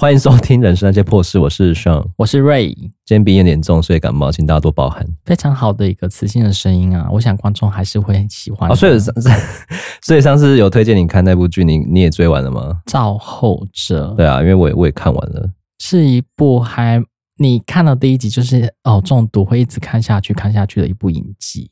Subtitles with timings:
[0.00, 2.74] 欢迎收听《人生那些破事》，我是 Sean，我是 Ray。
[2.74, 5.06] 今天鼻炎有点重，所以感冒，请大家多包涵。
[5.26, 8.70] 非常好的一个磁性的声音啊，我想观众还是会很喜欢。
[8.70, 9.28] 哦，所以上次，
[10.00, 12.80] 所以上次有推荐你看那部剧，你你也追完了吗？
[12.86, 14.14] 造后者。
[14.16, 15.46] 对啊，因为我也我也看完了，
[15.78, 17.04] 是一部还
[17.36, 21.70] 你看到第一集就是哦中毒，会一直看下去看下去的一部影集。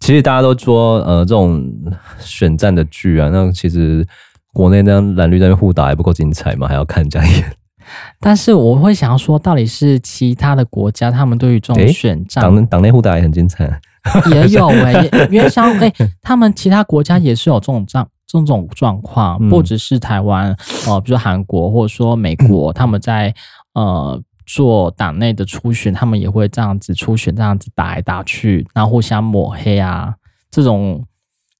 [0.00, 1.72] 其实大家都说，呃，这种
[2.18, 4.04] 选战的剧啊，那其实。
[4.54, 6.66] 国内那蓝绿在那互打还不够精彩吗？
[6.66, 7.44] 还要看人家演。
[8.18, 13.78] 但是我会想要说，到底是其他的国家，他们对于这种选战，党党内互打也很精彩，
[14.32, 20.50] 也有哎、欸，因为像哎，他们其他国家也是有这种状这种状况，不只是台湾
[20.86, 23.34] 哦、呃，比如说韩国或者说美国， 他们在
[23.74, 30.14] 呃做党内的初选，他们也会这样子初选，这样子打来打去，然后互相抹黑啊，
[30.50, 31.04] 这种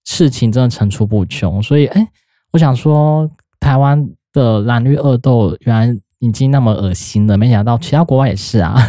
[0.06, 2.00] 事情真的层出不穷，所以哎。
[2.00, 2.08] 欸
[2.54, 8.80] 我想说，台湾的蓝绿恶斗原来已经那么恶心了，没想到其他国外也是啊，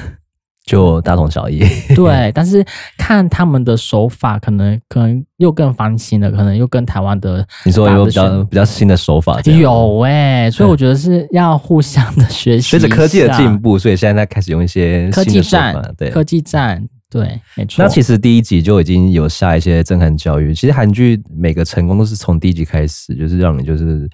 [0.68, 1.64] 就大同小异。
[1.96, 2.64] 对， 但是
[2.96, 12.70] 看他们的手法，可能可能又更翻新了，可能又跟台湾的你说有比较比较新的手法，有哎、欸，所以我觉得是要互相的学习。
[12.70, 16.88] 随着科技的进步，所以现在在开始用一些科技战，对科技战。
[17.16, 17.84] 对，没错。
[17.84, 20.54] 那其实第一集就已经有下一些震撼教育。
[20.54, 24.10] 其实韩剧每个成功都是从第一集开始，就是让你就是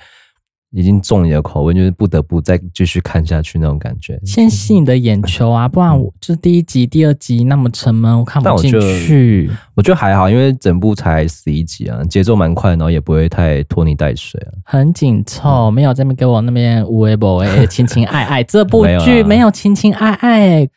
[0.72, 4.20] 已经中你的口味，就是不得不再继续看下去那种感觉。
[4.24, 9.50] 先吸你的眼球啊，不然我就是第一集、第二集那么沉闷，我看不进去。
[9.76, 14.54] 我觉得还好，因为整部才十一集啊，节奏蛮快，然后也不会太拖泥带水啊。
[14.64, 18.44] 很紧凑，没有这边给我那边无微博哎， 情情爱爱。
[18.44, 20.70] 这部剧没有情情爱爱。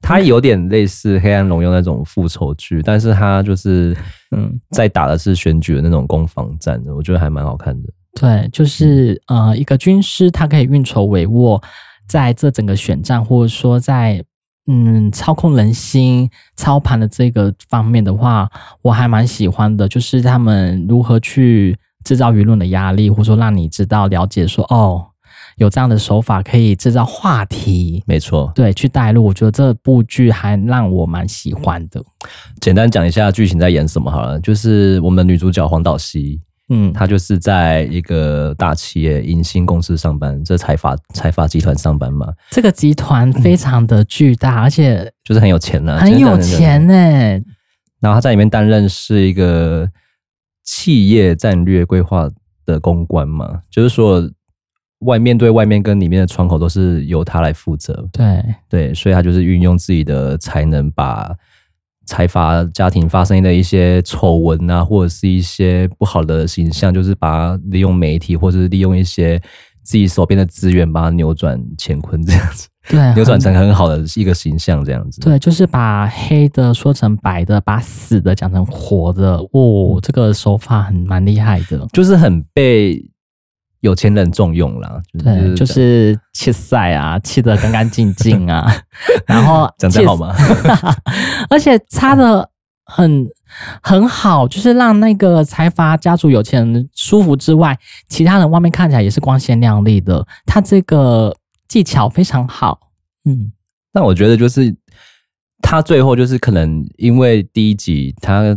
[0.00, 3.96] 它有点类似《黑暗荣耀》那种复仇剧，但是它就是
[4.34, 7.88] 嗯，在打的是选举的那种攻防战的，我觉得还蛮好看的。
[8.14, 11.62] 对，就是呃，一个军师他可以运筹帷幄，
[12.08, 14.24] 在这整个选战，或者说在
[14.66, 18.50] 嗯操控人心、操盘的这个方面的话，
[18.82, 19.86] 我还蛮喜欢的。
[19.86, 25.06] 就是他们如何去制造舆论的压力，或者说让你知道了解说哦。
[25.60, 32.02] 有这样的手法可以制造话题，没错，对，去带入，我觉得这部剧还让我蛮喜欢的。
[32.62, 36.40] 简单讲一下剧情在演什么好了，就是我们的女主角黄岛希，
[36.70, 42.32] 嗯，她就是在一个大企业银星公司上班，这财阀财阀集团上班嘛。
[42.50, 46.94] 这个集团非常的巨大，嗯、而且就是很有钱呢，很有钱呢。
[48.00, 49.86] 然后她在里面担任是一个
[50.64, 52.30] 企业战略规划
[52.64, 54.26] 的公关嘛，就是说。
[55.00, 61.34] 外面对外面跟里面的窗口都是由他来负责，对对，所以他就是运用自己的才能，把
[62.06, 69.40] 财阀家庭发生的一些丑闻啊，或者是一些不好的形象，就是把它利用媒体或者是利用一些
[69.82, 75.20] 自己手边的资源，把它扭转乾坤这样子，对， 扭转成很好的一个形象这样子。
[75.22, 83.02] 对，就是把黑的说成白的，把死的讲成活的，哦，这个手法很蛮厉害的，就是很被。
[83.80, 88.70] 有钱人重用啦，就是、对，就是气赛啊， 切得干干净净啊，
[89.26, 90.34] 然后讲得好吗？
[91.48, 92.48] 而且擦的
[92.84, 93.26] 很
[93.82, 100.26] 很好，就是让那个财阀家族有钱人舒服之外，其他人外面看起来也是光鲜亮丽的。
[100.44, 101.34] 他这个
[101.66, 102.78] 技巧非常好，
[103.24, 103.52] 嗯。
[103.92, 104.74] 那我觉得就是
[105.62, 108.54] 他最后就是可能因为第一集他。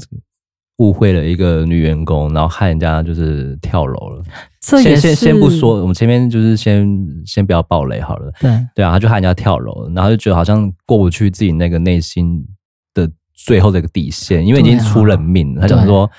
[0.84, 4.22] 误会了一个女员工，然后害人家就是跳楼了。
[4.60, 6.86] 这也先先先不说，我们前面就是先
[7.26, 8.32] 先不要爆雷好了。
[8.42, 12.46] 对对啊，他就害人家跳楼，然后就觉得好像过不去自己那个内心
[12.94, 15.62] 的最后的一个底线，因为已经出人命了。
[15.62, 16.10] 啊、他就说，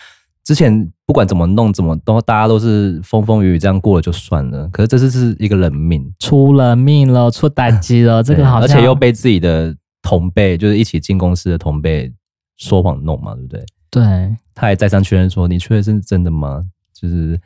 [0.45, 12.13] 之前不管怎么弄，怎么都大家都是风风雨雨这样过了就算了，可是这次是一个人命，出人命了，出打击了，这个好像，而且又被自己的同辈，就是一起进公司的同辈
[12.59, 13.65] 说谎弄嘛，对不对？
[13.95, 16.65] 对，他还再三确认说：“你确认是真的吗？
[16.93, 17.41] 就是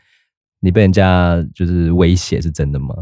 [0.61, 2.95] 你被人家就是威胁是真的吗？”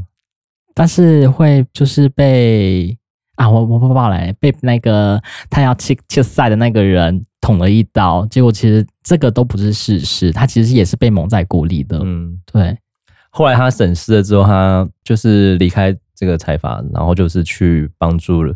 [0.74, 2.96] 但是会就是被
[3.36, 12.00] 啊，我我不报来被那个他要切切赛的那个人捅了一刀，结果其实这个都不是事实，他其实也是被蒙在鼓里的。
[12.02, 12.76] 嗯，对。
[13.30, 18.54] 后来他审视了之后，他就是离开这个财阀，然后就是去帮助了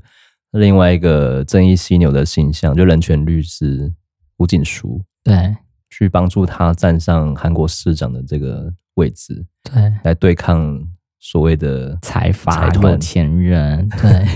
[0.52, 3.92] 另外一个正义犀牛的形象，就人权律师。
[4.40, 5.54] 吴景书对，
[5.90, 10.82] 去帮助他站上韩国市长的这个位置，对，来对抗
[11.18, 14.26] 所谓的财阀有钱人， 对，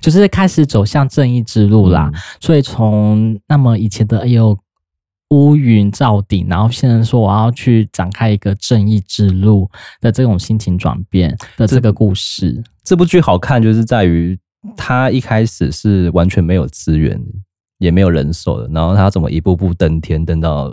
[0.00, 2.10] 就是开始走向正义之路啦。
[2.12, 4.58] 嗯、所以从那么以前的哎呦
[5.28, 12.52] 乌云罩顶，然后现在说我要去展开一个正义之路的这种心情转变的这个故事。
[12.54, 14.36] 这，这部剧好看，就是在于
[14.76, 17.16] 他一开始是完全没有资源，
[17.80, 20.70] 也没有人手的，然后他怎么一步步登天，登到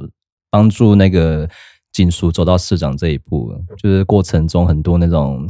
[0.52, 1.50] 帮助那个
[1.92, 5.50] 警署走到市长这一步，就是过程中很多那种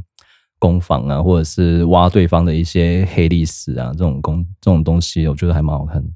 [0.60, 6.10] 攻防啊，或者是挖对方的一些黑历史啊，这种攻这种东西，我觉得还蛮好看的。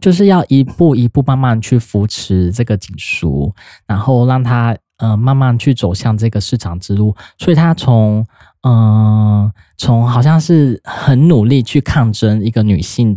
[0.00, 3.54] 就是要一步一步慢慢去扶持这个警署，
[3.86, 7.14] 然后让他呃慢慢去走向这个市场之路。
[7.38, 8.24] 所以他从
[8.62, 13.16] 嗯从好像是很努力去抗争一个女性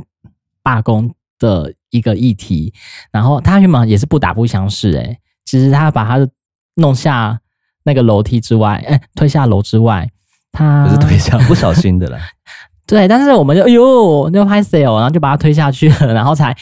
[0.66, 2.74] 罢工的一个议题，
[3.12, 6.28] 然后他原本也是不打不相识诶，其实他把他
[6.78, 7.40] 弄下
[7.84, 10.10] 那个楼梯之外，哎推下楼之外，
[10.52, 12.18] 他不是推下不小心的啦。
[12.88, 16.56] 对，但是我们就哎呦，那个拍谢哦，然后就把他推下去了，然后才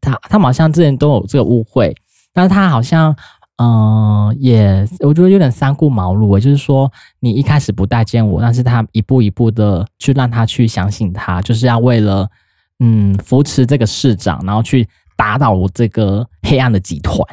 [0.00, 1.94] 他他们好像之前都有这个误会，
[2.32, 3.14] 但是他好像
[3.56, 12.28] 嗯、呃、也我觉得有点三顾茅庐，就是说你一开始不待见我，但是他一步一步的去让他去相信他，就是要为了
[12.80, 17.24] 嗯扶持这个市长，然后去打倒我这个黑暗的集团。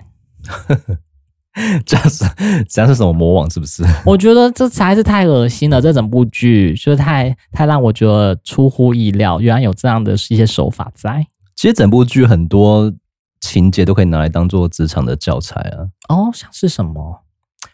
[1.88, 2.24] 这样是
[2.70, 3.50] 这样是什么魔王？
[3.50, 3.84] 是不是？
[4.06, 5.82] 我觉得这才是太恶心了。
[5.82, 11.26] 这整部剧就是太太让我觉得出乎意料，原来有这样的一些手法在。
[11.56, 12.94] 其实整部剧很多
[13.42, 15.90] 情节都可以拿来当做职场的教材啊。
[16.10, 17.24] 哦，像是什么？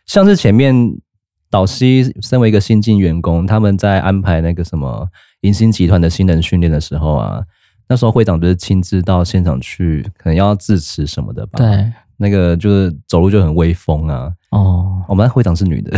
[0.05, 0.73] 像是前面
[1.49, 1.85] 导师
[2.21, 5.05] 身为一个新进员工，他们在安排那个什么
[5.41, 7.41] 银星集团的新人训练的时候啊，
[7.93, 11.59] 那时候会长就是亲自到现场去，可能要致辞什么的吧？
[11.59, 11.93] 对。
[12.17, 14.31] 那个就是走路就很威风啊！
[14.51, 15.91] 哦，我们会长是女的，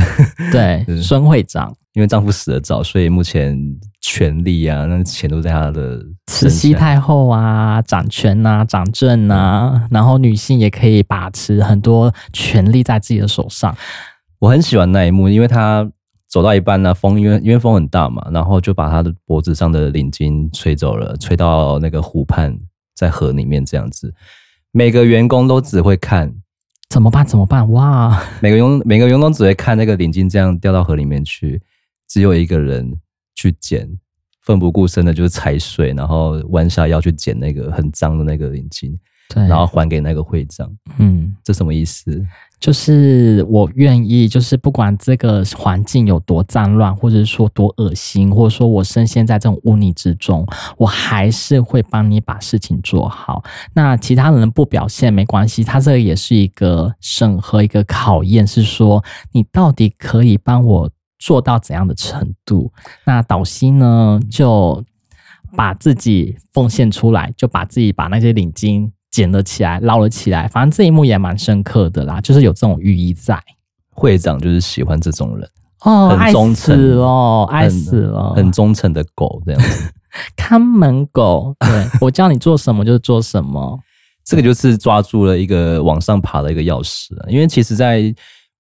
[0.52, 3.58] 对， 孙会长，因为丈夫死的早，所以目前
[4.02, 13.76] 权力啊，那钱都在她的慈禧太后啊，掌权啊，掌政啊，嗯、然后女性也可以把持很多权力在自己的手上。
[14.40, 15.88] 我很喜欢那一幕，因为她
[16.36, 22.54] 走到一半呢、啊，风因为因为风很大嘛，然后就把他的脖子上的领巾吹走了，吹到那个湖畔，
[22.94, 24.14] 在河里面这样子。
[24.74, 26.30] 每个员工都只会看，
[26.90, 27.26] 怎么办？
[27.26, 27.72] 怎么办？
[27.72, 28.22] 哇！
[28.42, 31.62] 每个员每个员工只会看那个领巾这样掉到河里面去，
[32.10, 32.94] 只有一个人
[33.36, 33.88] 去捡，
[34.42, 38.94] 奋不顾身的就是踩水，然后弯下腰去捡那个很脏的那个领巾，
[39.30, 40.70] 对，然后还给那个会长。
[40.98, 42.22] 嗯，这什么意思？
[42.60, 50.48] 就是我愿意，就是不管这个环境有多脏乱，或者说多恶心，或者说我深陷在这种污泥之中，
[50.78, 53.44] 我还是会帮你把事情做好。
[53.74, 62.72] 那其他人不表现没关系，他这个也是一个审核，一个考验，是说你到底可以帮我做到怎样的程度。
[63.04, 64.84] 那导西呢，就
[65.56, 68.90] 把自己奉献出来，就把自己把那些领巾。
[69.16, 73.42] 捡了起来，捞了起来，反正这一幕也蛮深刻的啦，就是有这种寓意在。
[73.92, 75.50] 会长就是喜欢这种人
[75.86, 79.90] 哦，很忠诚哦，爱死了，很忠诚的狗这样子，
[80.36, 81.56] 看门狗。
[81.62, 83.80] 对，我叫你做什么就做什么，
[84.26, 87.12] 这个就是抓住了一个往上爬的一个钥匙。
[87.30, 88.14] 因为其实，在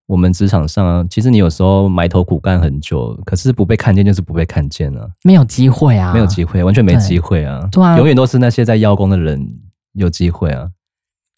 [0.07, 9.46] 我们职场上啊，其实你有时候埋头苦干很久，可是不被看见就是不被看见了，没有机会啊，没有机会，完全没机会啊，对啊，永远都是那些在邀功的人。
[9.95, 10.69] 有机会啊！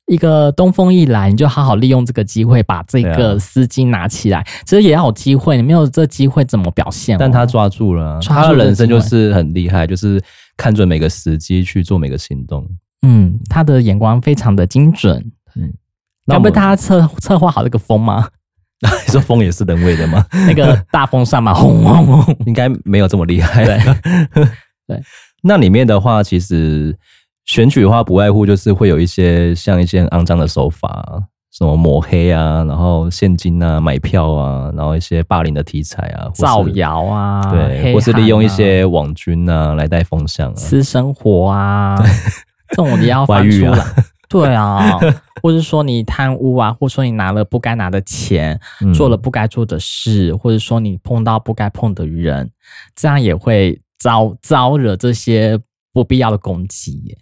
[0.07, 4.41] 一个东风一来，你就好好利用这个机会，把这个丝巾拿起来。
[4.65, 7.19] 其实也要有机会，你没有这机会怎么表现哦？
[7.19, 10.23] 但他抓住了，他的人生就是很厉害，就是
[10.55, 12.65] 看准每个时机去做每个行动。
[13.01, 15.17] 嗯，他的眼光非常的精准。
[15.57, 15.73] 嗯，
[16.25, 18.29] 那不他策策划好这个风吗？
[18.79, 20.25] 你说风也是人为的吗？
[20.47, 23.65] 那个大风扇嘛，轰轰轰，应该没有这么厉害。
[23.65, 23.77] 对，
[24.87, 25.01] 对，
[25.43, 26.97] 那里面的话，其实。
[27.47, 41.95] 选举的话，不外乎就是会有一些像一些肮脏的手法，什么抹黑啊，然后现金啊，买票啊，然后一些霸凌的题材啊，造谣啊，对，啊、或是利用一些网军啊来带风向啊，私生活啊，
[42.69, 43.85] 这种也要翻出来，啊。
[44.29, 44.99] 对啊，
[45.41, 48.59] 或者说你贪污啊，或者说你拿了不该拿的钱，
[48.93, 52.51] 做了不该做的事，嗯、或者说你碰到不该碰的人，
[52.93, 55.57] 这样也会招招惹这些
[55.93, 57.17] 不必要的攻击耶。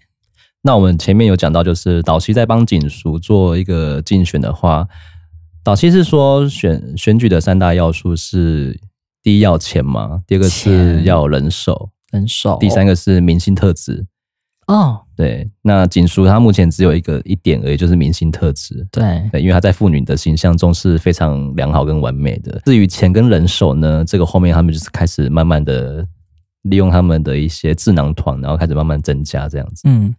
[0.65, 4.87] 那我们前面有讲到，就是导西在帮警署做一个竞选的话，
[5.63, 8.75] 导西是说选选举的三大要素是：
[9.21, 14.07] 第一要钱嘛，第二个是要人手，人手，第三个是明星特质。
[14.65, 18.87] 哦，对，那警署它目前只有一个一点而已，就是明星特质。
[18.91, 22.59] 对，对，因为他在妇女的形象中是非常良好跟完美的。
[22.65, 26.03] 至于钱跟人手呢，这个后面他们就是开始慢慢的
[26.63, 29.83] 利用他们的一些智囊团，然后开始慢慢增加这样子。
[29.85, 30.11] 嗯。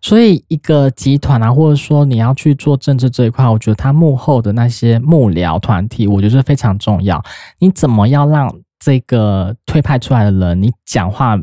[0.00, 7.22] 所以一个集团啊，或者说你要去做政治这一块，我觉得他幕后的那些幕僚团体，我觉得非常重要。
[7.58, 11.38] 你怎么要让这个推派出来的人，你讲话？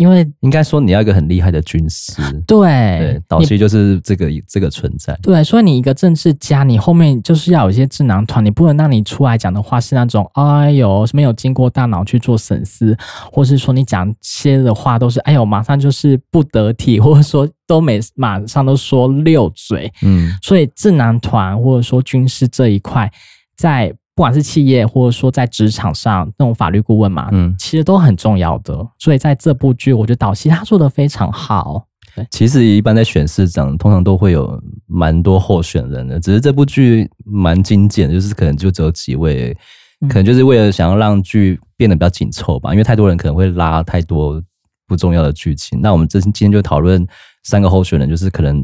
[0.00, 2.58] 因为应该说你要一个很厉害的军师，对，
[2.98, 12.96] 对，导师就是这个这个存在，对，所以你一个政治家，你后面就是要有一些智囊团，你不能让你出来讲的话是那种哎呦没有经过大脑去做审思，
[13.30, 23.12] 或是说你讲些的话都是哎呦马上就是不得体，或者说都没马上都说溜嘴，嗯，所以智囊团或者说军师这一块
[23.54, 23.94] 在。
[24.20, 28.86] 不管是企业，或者说在职场上那种法律顾问嘛，嗯，其实都很重要的。
[28.98, 31.86] 所以在这部剧，我觉得导戏他做的非常好。
[32.30, 39.56] 其实一般在选市长，通常都会有蛮多候选人的，只是这部剧蛮精简，就是可能就只有几位，
[40.00, 44.38] 可能就是为了想要让剧变得比较紧凑吧，因为太多人可能会拉太多
[44.86, 45.80] 不重要的剧情。
[45.80, 47.06] 那我们这今天就讨论
[47.44, 48.62] 三个候选人，就是可能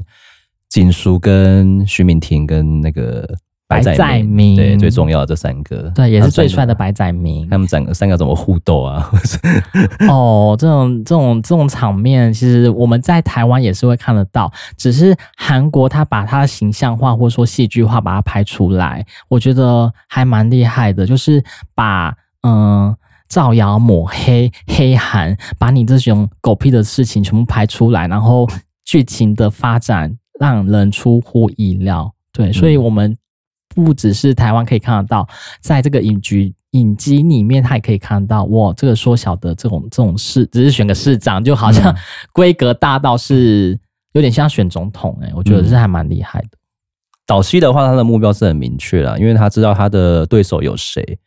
[0.69, 3.27] 锦书跟徐敏婷跟那个。
[3.69, 7.49] 白载明，对，最重要的这三个，对，也是最帅的白载明。
[7.49, 9.11] 他们三个三个怎么互斗啊？
[10.09, 21.05] 哦，这种这种这种场面，其实我们在台湾也是会看得到，只是韩国他把他的形象化或者说戏剧化把它拍出来，我觉得还蛮厉害的。
[21.05, 21.43] 就是
[21.75, 22.95] 把嗯
[23.29, 28.49] 造谣抹黑黑韩，把你这种狗屁的事情全部拍出来，然后
[28.85, 32.13] 剧情的发展让人出乎意料。
[32.33, 33.19] 对，所以我们。
[33.85, 35.28] 不只是台湾可以看得到，
[35.61, 38.45] 在这个影局影集里面，他也可以看得到。
[38.47, 41.95] 哇，这个缩小的这种这种市，只是选个市长，就好像
[42.33, 43.78] 规格大到是
[44.14, 46.49] 有点像选总统哎、欸，我觉得是还蛮厉害的。
[47.26, 51.18] 早期的话，他的目标是很明确了，因为他知道他的对手有谁，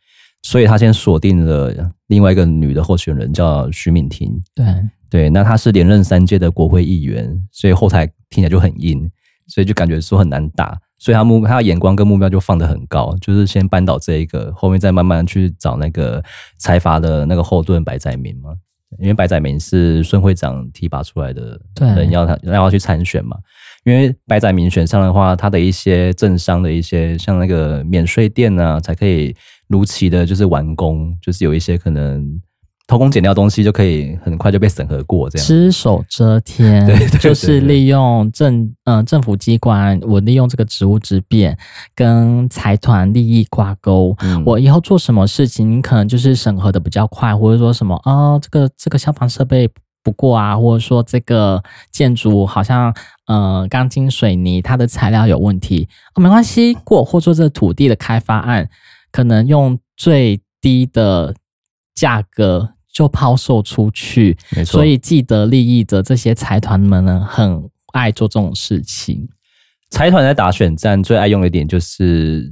[0.43, 4.41] 所以他先锁定了另外一个女的候选人，叫徐敏婷。
[4.55, 4.65] 对
[5.09, 9.09] 对，那她是连任三届的国会议员，所以后台听起来就很硬，
[9.47, 10.79] 所以就感觉说很难打。
[10.99, 16.21] 所以他目他的眼光跟目标就放得很高，就是先扳倒这一个，后面再慢慢去找那个
[16.57, 18.51] 财阀的那个后盾白载明嘛。
[18.97, 23.37] 因为白载明是孙会长提拔出来的人，要他要他去参选嘛。
[23.85, 29.33] 因为白载明选上的话，他的一些政商的一些像那个免税店啊，才可以
[29.67, 32.41] 如期的就是完工，就是有一些可能。
[32.89, 35.45] 偷工减料东西就可以很快就被审核过，这样。
[35.45, 41.55] 只手遮天， 对，就是利用政嗯、呃、政府机关，我利用这个职务之便
[41.93, 49.69] 跟财团利益挂钩，嗯，我以后做什么事情，你可能就是审核的比较快，或者说什么啊、哦，这个这个消防设备
[50.03, 52.91] 不过啊，或者说这个建筑好像
[53.27, 58.67] 呃钢筋水泥它的材料有问题，哦，没关系过，或者说这个土地的开发案
[59.11, 61.35] 可能用最低的
[61.93, 62.71] 价格。
[62.91, 64.73] 就抛售出去，没错。
[64.73, 69.27] 所以既得利益的这些财团们呢，很爱做这种事情。
[69.89, 72.51] 财团在打选战最爱用的一点就是，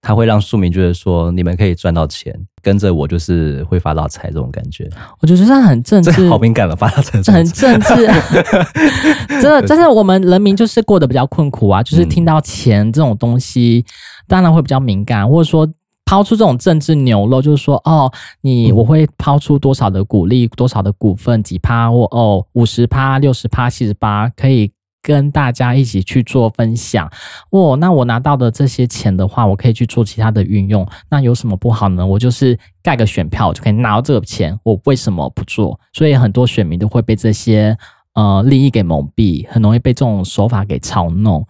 [0.00, 4.88] 他会让庶民觉得说，你们可以赚到钱，跟着我就是会发大财这种感觉。
[5.20, 7.94] 我觉得这很政治，好敏感了，发大财，很政治。
[9.40, 13.84] 真的，真的，我们人民就是过得比较困苦啊，就是听到钱这种东西，
[14.28, 15.68] 当然会比较敏感，或者说。
[16.06, 18.10] 抛出这种政治牛肉，就是说，哦，
[18.40, 24.70] 你我会抛出多少的股利，多少的股份，几趴或哦五十趴、六十趴、七十八，可以
[25.02, 27.10] 跟大家一起去做分享。
[27.50, 30.86] 哦，那我拿到的这些钱的话，我可以去做其他的运用。
[31.10, 32.06] 那有什么不好呢？
[32.06, 35.78] 我就是盖个选票就可以拿到这个钱，我为什么不做？
[35.92, 37.76] 所以很多选民都会被这些
[38.14, 41.44] 呃利益给蒙蔽，很容易被这种手法给操弄。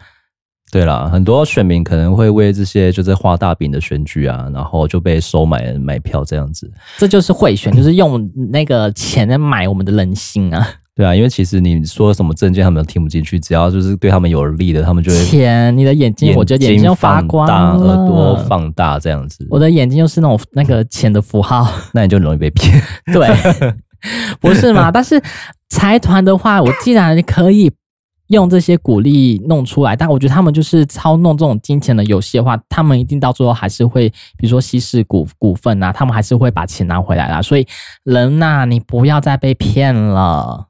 [0.73, 6.70] 对啦，很多选民可能会为这些就是画大饼的选举啊，然后就被收买买票这样子。
[6.99, 10.66] 这就是贿选， 就是用那个钱来买我们的人心啊。
[10.94, 15.76] 对啊，因为其实你说什么证件，他们都听不进去，只要就是对他们有利的，他们就会钱。
[15.76, 19.46] 你的眼睛，我觉得眼睛发光，耳朵放大这样子。
[19.50, 22.82] 我的眼睛又是那种那个钱的符号， 那你就容易被骗。
[23.14, 23.28] 对，
[24.40, 24.90] 不是嘛？
[24.90, 25.23] 但是
[25.68, 27.70] 财团的话，我既然可以。
[28.28, 37.40] 用这些鼓励弄出来，但我觉得他们就是操弄这种金钱的游戏的话，他们一定到最后还是会，比如说稀释股股份啊，他们还是会把钱拿回来啦。
[37.40, 37.66] 所以
[38.02, 40.66] 人呐、啊，你不要再被骗了。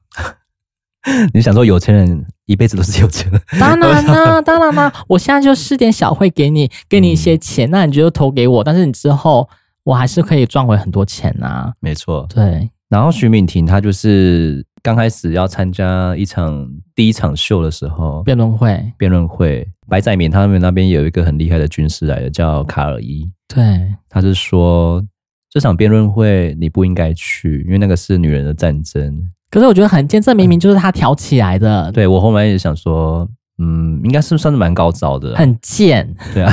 [1.33, 3.41] 你想说有钱人一辈子都是有钱人？
[3.59, 9.49] 当然啦，当然啦，我现在就施点小惠给你，给你一些钱，嗯、那你就投给我，但是你之后
[9.85, 11.73] 我还是可以赚回很多钱呐、啊。
[11.81, 12.71] 没错，对。
[12.89, 14.65] 然后徐敏婷她就是。
[14.87, 16.65] 刚开始要参加一场
[16.95, 23.29] 第一场秀的时候，辩论会，辩论会，白载明他们那边有一个很厉害的军师来的，叫卡尔伊。
[23.53, 25.05] 对，他是说
[25.51, 31.91] 这场辩论会你不应该去，因为那个是女人的战争，可是我觉得很贱，这明明就是他挑起来的。
[31.91, 33.29] 对，我后来也想说，
[33.59, 36.09] 嗯，应该是算是蛮高招的，很贱。
[36.33, 36.53] 对啊，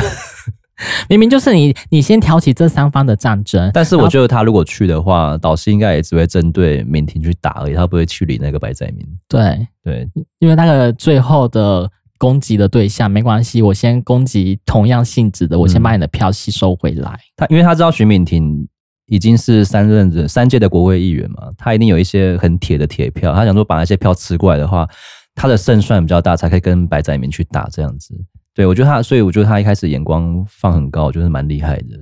[1.10, 3.70] 明明就是你，你先挑起这三方的战争。
[3.74, 9.08] 但是我觉得他如果去的话，导师应该也只会针对敏婷去打而已，他不会去理那个白载明。
[9.28, 10.08] 对对，
[10.40, 17.20] 因为那个最后的攻击的对象没关系，我先攻击同样性质的，我先把你的票吸收回来。
[17.36, 18.68] 他因为他知道徐敏婷。
[19.08, 23.34] 已经是三任的三届的国会议员嘛，他一定有一些很铁的铁票。
[23.34, 24.88] 他想说把那些票吃过来的话，
[25.36, 28.16] 他的胜算比较大，才可以跟白载明去打这样子。
[28.54, 31.98] 对，我觉得他，所以我觉得他一开始眼光放很高，就是蛮厉害的。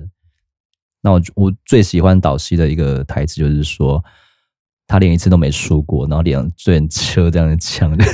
[1.02, 4.02] 那我我最喜欢岛西的一个台词就是说。
[4.88, 8.04] 他连一次都没输过，然后连最车这样的枪的，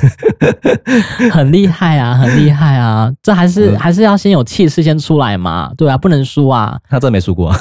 [1.33, 3.13] 很厉害啊，很厉害啊！
[3.21, 6.79] 这还是、嗯、还是要先有气势先出来嘛，对啊，不能输啊。
[6.89, 7.53] 他真的没输过，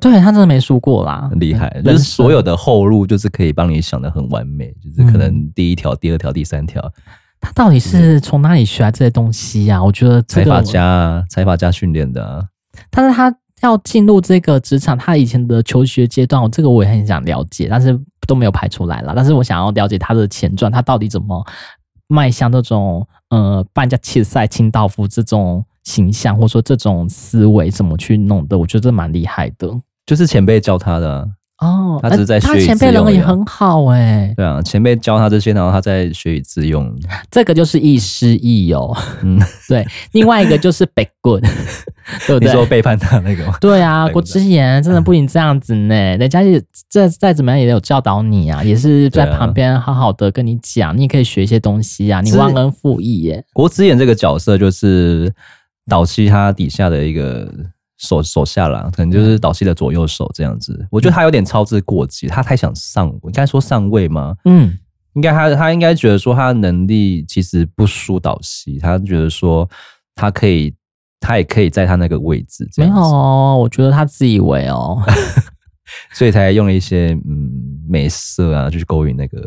[0.00, 1.68] 对他真的没输过啦， 很厉害。
[1.84, 6.80] 就是所有的后路，就是可以帮你想的很完美，就是可能第一条、第二条、第三条。
[7.40, 9.84] 他到底是从哪里学来这些东西呀、啊？
[9.84, 12.44] 我觉得财阀家，财阀家训练的、啊。
[12.90, 13.34] 但是他。
[13.62, 17.94] 要进入这个职场，他以前的求学阶段，我这个我也很想了解，但是
[18.26, 19.12] 都没有排出来了。
[19.14, 21.44] 但是我想要了解他的前传，他到底怎么
[22.06, 28.58] 迈向这种呃，半家切菜清道夫这种形象，或者说这种思维怎么去弄的？
[28.58, 29.68] 我觉得这蛮厉害的，
[30.06, 31.28] 就是前辈教他的。
[31.60, 32.66] 哦，他只是在学以致用。
[32.66, 34.34] 他前辈人也很好哎、欸。
[34.34, 36.90] 对啊，前辈教他这些，然后他在学以致用。
[37.30, 38.96] 这个就是亦师亦友。
[39.22, 39.38] 嗯，
[39.68, 39.86] 对。
[40.12, 41.38] 另外一个就是北棍，
[42.26, 42.48] 对不对？
[42.48, 43.54] 你说背叛他那个吗？
[43.60, 45.94] 对啊，郭之言真的不行这样子呢。
[46.16, 52.22] 人家也再再怎么样也有教导你啊，也是在旁边好好的跟你讲，你也可以学一些东西啊。
[52.22, 53.44] 你忘恩负义耶。
[53.52, 55.30] 郭之言这个角色就是
[55.88, 57.52] 早期他底下的一个。
[58.00, 60.74] 手手下啦，可能就是导戏的左右手这样子。
[60.80, 64.34] 嗯、我觉得他有点操之过急，他太想上，应该说上位吗？
[64.46, 64.78] 嗯，
[65.12, 69.68] 应该他他应该觉得说他的能力其实不输导戏，他觉得说
[70.14, 70.74] 他可以，
[71.20, 72.66] 他也可以在他那个位置。
[72.78, 72.94] 没有，
[73.58, 74.98] 我觉得他自以为哦，
[76.14, 77.50] 所以才用了一些嗯
[77.86, 79.46] 美色啊，就去勾引那个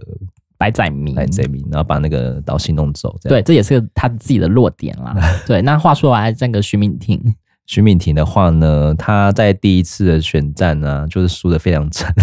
[0.60, 3.18] 白载明，白载明，然后把那个导戏弄走。
[3.24, 5.16] 对，这也是他自己的弱点啦。
[5.48, 7.20] 对，那话说来，这个徐敏婷。
[7.66, 12.14] 徐敏婷的话呢，她在第一次的选战呢、啊，就是输的非常惨。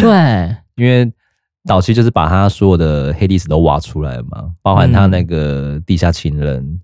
[0.00, 1.12] 对，因为
[1.64, 6.80] 早期就是把她所有的黑历史都挖出来了嘛，包含她那个地下情人，嗯、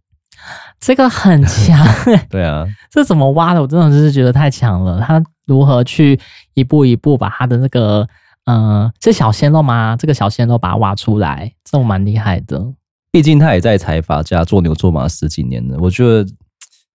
[0.79, 2.27] 这个很强、 欸。
[2.29, 3.63] 对啊，这怎么挖的？
[3.63, 5.01] 我真的是觉得太强了。
[5.01, 6.21] 她如何去
[6.53, 8.07] 一步一步把她的那个，
[8.45, 9.97] 嗯、呃，是小鲜肉吗？
[9.97, 12.63] 这个小鲜肉把它挖出来，这种蛮厉害的。
[13.11, 16.29] 毕竟他也在财阀家做牛做马十几年了，我觉得。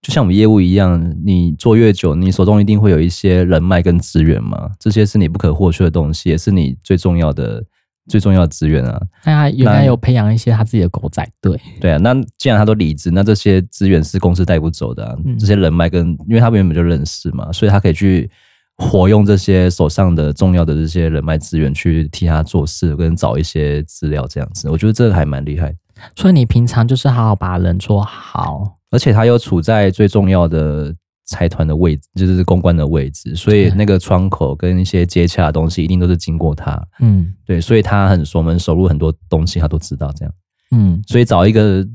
[0.02, 7.62] 就像我们业务一样，你做越久，你手中一定会有一些人脉跟资源嘛，这些是你不可或缺的东西，也是你最重要的、
[8.08, 9.02] 最重要的资源啊。
[9.24, 11.60] 他原来有培养一些他自己的狗仔队。
[11.82, 15.16] 对啊，那既然他都离职，那这些资源是公司带不走的啊。
[15.26, 18.30] 嗯、这些人脉跟，因为他们原本就认识嘛，所以他可以去
[18.78, 24.70] 活用这些手上的重要的这些人脉资源去替他做事，跟找一些资料这样子。
[24.70, 25.76] 我觉得这个还蛮厉害。
[26.16, 28.76] 所以你平常就是好好把人做好。
[28.92, 30.94] 而且他又处在最重要的
[31.26, 36.82] 财团的位置，就是公关的位置，所以那个窗口跟一些接洽的东西，一定都是经过他。
[37.00, 40.12] 嗯，对，所以他很熟门熟路，很多东西他都知道。
[40.18, 40.34] 这样，
[40.72, 41.86] 嗯，所以找一个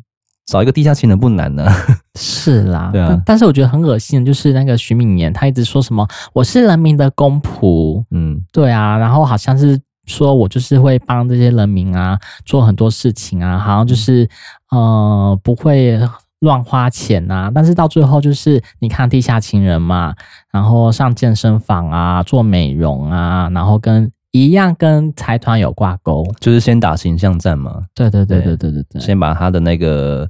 [0.47, 1.75] 找一个地下情人不难呢、啊。
[2.17, 3.37] 是啦， 对啊但。
[3.37, 8.05] 是我觉得很恶心的就是那个徐敏年，他一直说什么我是人民的公仆。
[8.13, 14.25] 嗯，对啊，然后好像是说我就是会帮这些人民啊做很多事情啊，好像就是、
[14.71, 16.01] 嗯、呃不会。
[16.41, 20.15] 乱花钱呐、啊，但是到最后就是你看地下情人嘛，
[20.53, 27.85] 然后上健身房啊，做美容啊，然后跟一样跟财团有挂钩，就是先打形象战嘛。
[27.95, 30.29] 对对对对对对对，先把他的那个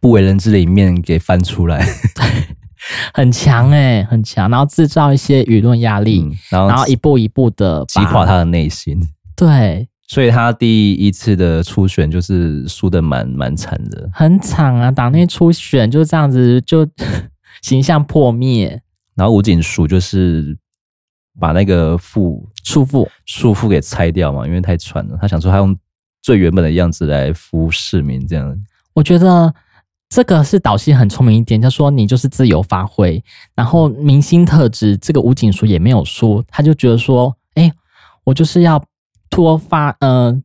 [0.00, 1.86] 不为人知的一面给翻出来，
[3.12, 9.00] 很强哎、欸，很强，然后制造一些舆论压力，嗯、然后然后一步一步的击垮他的内心。
[9.36, 9.88] 对。
[10.10, 14.90] 所以他第一次的初选就是输的蛮蛮惨的，很惨啊！
[14.90, 16.88] 党内初选就这样子就
[17.60, 18.80] 形象破灭，
[19.14, 20.56] 然后吴景书就是
[21.38, 25.18] 把那个副束缚束缚给拆掉嘛，因为太喘了。
[25.20, 25.76] 他想说他用
[26.22, 28.58] 最原本的样子来服务市民，这样。
[28.94, 29.52] 我觉得
[30.08, 33.22] 这个是岛西很聪明一点，他说你就是自由发挥，
[33.54, 37.72] 然后明星特质这个吴景书也没有说，他就觉得说，哎、
[38.24, 38.82] 我就是要。
[39.30, 40.42] 脱发，嗯、呃，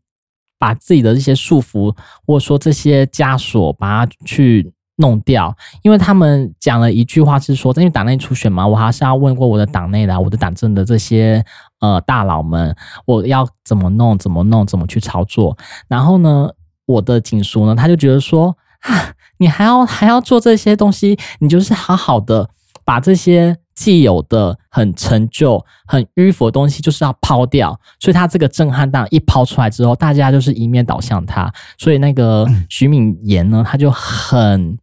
[0.60, 1.96] 把自己的这些束缚，
[2.28, 11.44] 或者说这些枷锁，把它去弄掉，因为他们讲了一句话是说，因为党内初选嘛，我还是要问过我的党内的、我的党政的这些
[11.80, 15.58] 呃大佬们，我要怎么弄，怎么弄，怎么去操作。
[15.88, 16.50] 然后呢，
[16.86, 22.50] 我的警署呢，他就觉得说，啊，你还要还要做这些东西，你就是好好的
[22.86, 27.78] 把这些既有的很陈旧、很迂腐的东西，就是要抛掉。
[28.00, 31.52] 所以他这个震撼弹一抛出来之后，大家就是一面倒向他。
[31.78, 34.78] 所以那个徐敏妍呢，他就很。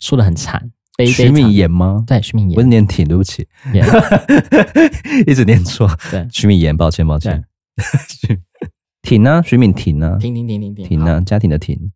[0.00, 0.70] 说的很惨，
[1.06, 2.04] 徐敏妍吗？
[2.06, 3.48] 对，徐敏妍，不是念挺，对不起，
[5.26, 5.88] 一直念错。
[6.10, 7.42] 对，徐敏妍，抱歉，抱歉。
[9.00, 9.42] 挺 呢？
[9.42, 10.18] 徐敏婷呢？
[10.20, 11.22] 婷婷婷，婷呢？
[11.22, 11.90] 家庭的婷。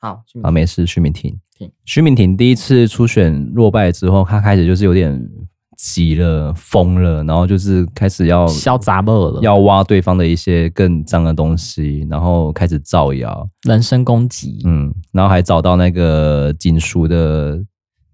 [0.00, 0.84] 好，好，没事。
[0.84, 1.38] 徐敏婷，
[1.84, 5.28] 徐敏婷第一次初选落败之后，她开始就是有点
[5.76, 17.60] 急了、疯了，然后就是开始要嚣杂了，要挖对方的一些更脏的东西，然后开始造谣、人身攻击，嗯，然后还找到那个警署的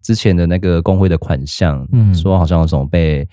[0.03, 3.29] 之前的那个工会的款项，嗯，说好像有什么被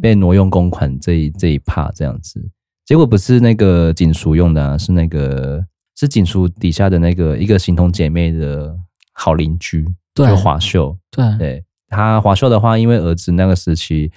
[0.00, 2.40] 被挪用公款这一这一趴这样子，
[2.84, 5.64] 结果不是那个警署用的啊，是那个
[5.96, 8.76] 是警署底下的那个一个形同姐妹的
[9.16, 11.64] 好邻居，对，华秀，对对。
[11.88, 14.10] 他华秀的话，因为儿子那个时期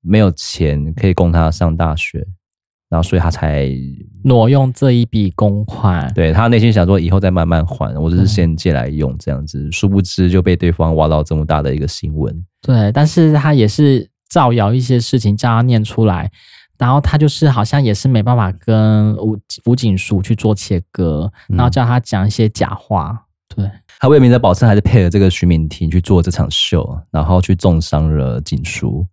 [0.00, 2.24] 没有钱可以供他上大学，
[2.88, 3.68] 然后所以他才
[4.22, 6.10] 挪用这一笔公款。
[6.14, 9.68] 对，他内心想说，以后再慢慢还，我只是先借来用这样子。
[9.72, 12.44] 殊不知就被对方挖到这么大的一个新闻。
[12.62, 16.30] 对，但是他也是造谣一些事情叫他念出来，
[16.78, 23.20] 然后他就是好像也是没办法跟吴吴景书去做切割，然后叫他讲一些假话。
[23.48, 23.68] 对。
[24.00, 29.06] 他为民的保证，还是配合这个徐敏婷去做这场秀，然后去重伤了景书，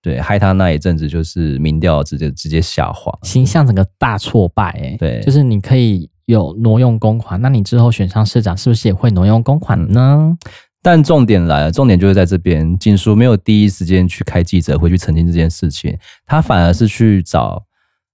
[0.00, 4.92] 对，害他那一阵子就是民调直接直接下滑，形象整个大挫败、欸。
[4.92, 10.18] 哎，对，就是你可以有挪用公款，那你之后选上市长是不是也会挪用公款呢？
[10.20, 10.38] 嗯、
[10.82, 17.62] 但重点来了，重点就是在这边，锦书没有第一时间去开记者会去澄清这件事情，他反而是去找。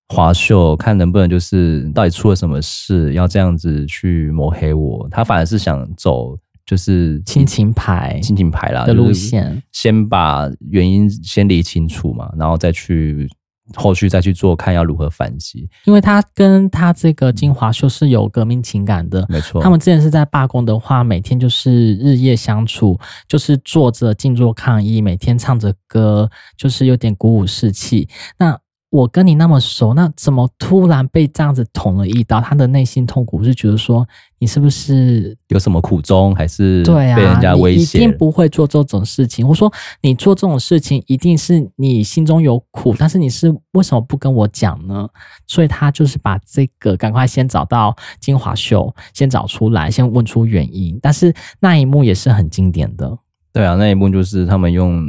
[0.09, 5.09] 华秀看能不能就是到底出了什么事，要这样子去抹黑我？
[5.11, 13.29] 他反而是想走就是亲情牌、亲情牌啦的路线，先把原因先理清楚嘛，然后再去
[13.75, 15.69] 后续再去做看要如何反击。
[15.85, 19.63] 因为他跟他这个金华秀是有革命情感的，没错。
[19.63, 28.07] 他们之前是在罢工的话，每天就是日夜相处，就是坐着静坐抗议，每天唱着歌，就是有点鼓舞士气。
[28.39, 28.59] 那
[28.95, 32.41] 我跟你那么熟，那怎么突然被这样子捅了一刀？
[32.41, 34.07] 他的内心痛苦是觉得说，
[34.39, 37.17] 你是不是有什么苦衷，还是对啊？
[37.17, 37.99] 被人家威胁？
[37.99, 39.45] 一定不会做这种事情。
[39.49, 45.09] 我说你做这种事情，一定是你心中有苦，但是你是为什么不跟我讲呢？
[45.49, 50.97] 所以他就是把这个赶快先找到金华秀，先找出来，先问出原因。
[51.03, 53.19] 但是那一幕也是很经典的。
[53.53, 55.05] 对啊，那一幕就是他们用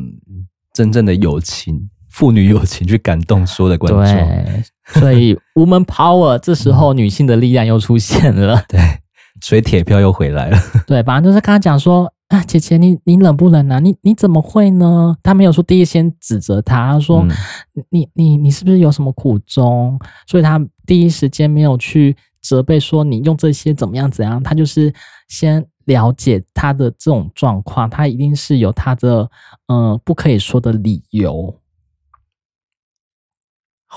[0.74, 1.88] 真正的友情。
[2.15, 4.63] 父女友情去感动所有的观众，对，
[5.01, 8.80] 所以 woman power 这时候女性的力量又出现了， 对，
[9.41, 13.80] 所以铁票又回来了， 对，反正就是跟他讲说啊，姐姐你你冷不冷啊？
[13.80, 15.13] 你你怎么会呢？
[15.21, 17.30] 他没有说第一先指责他，他说、嗯、
[17.89, 19.99] 你你你是不是有什么苦衷？
[20.25, 24.93] 所以他第一时间没有去责备说你用这些怎么样怎样，他就是
[25.28, 29.30] 先了解他的这种状况，他一定是有他的
[29.67, 31.54] 嗯、呃、不可以说的理由。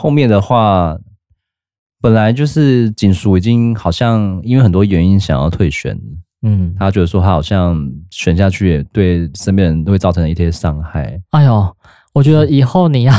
[0.01, 0.97] 后面的话，
[2.01, 5.99] 本来就是警署已经好像因为很多原因想要退选，
[6.43, 7.77] 嗯，他觉得说他好像
[8.09, 11.21] 选下去也对身边人都会造成一些伤害。
[11.31, 11.77] 哎呦，
[12.13, 13.13] 我觉得以后你要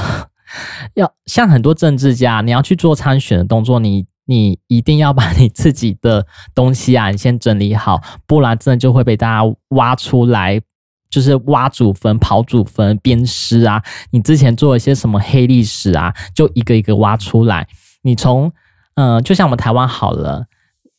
[0.96, 10.62] 要像很多政治家，你要去做参选的动作，你你一定要把你自己的东西啊，你先整理好，不然真的就会被大家挖出来。
[11.10, 13.82] 就是挖祖坟、刨祖坟、鞭尸啊！
[14.12, 16.14] 你之前做了一些什么黑历史啊？
[16.36, 17.68] 就一个一个挖出来。
[18.04, 18.52] 你从
[18.96, 20.46] 嗯、呃，就像我们台湾好了，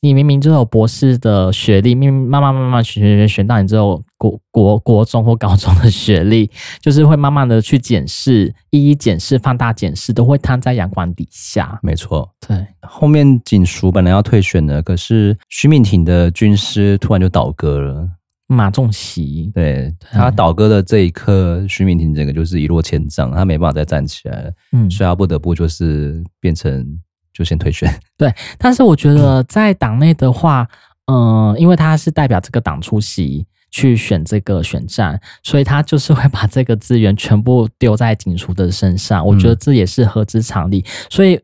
[0.01, 11.79] 你明明就有博士的学历，明明慢慢慢慢学学学学到你之后国国国中或高中的学历，就是会慢慢的去检视，一一检视、放大检视，都会摊在阳光底下。
[11.83, 12.67] 没错，对。
[12.83, 18.09] 后面警署本来要退选的，可是徐敏婷的军师突然就倒戈了。
[18.53, 26.85] 马仲锡，对，他倒戈的这一刻，徐敏婷整个就是一落千丈，他没办法再站起来了，嗯，所以他不得不就是变成
[27.33, 27.89] 就先退选。
[28.19, 30.69] 对，但是我觉得在党内的话，
[31.07, 40.85] 嗯、呃，因为他是代表这个党出席去选这个选战，所以他就是会把这个资源全部丢在警署的身上，我觉得这也是合之常理。
[41.09, 41.39] 所以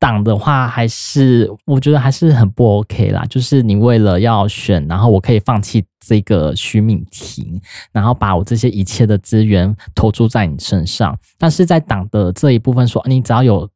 [0.00, 3.22] 党的话，还是我觉得还是很不 OK 啦。
[3.28, 7.60] 就是你为了要选，然后我可以放弃这个徐敏婷，
[7.92, 11.16] 然后把我这些一切的资源投注在你身上。
[11.36, 13.68] 但是在党的这一部分说，你只要有